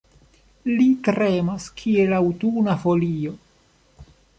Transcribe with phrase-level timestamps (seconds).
[0.69, 3.41] Li tremas, kiel aŭtuna folio.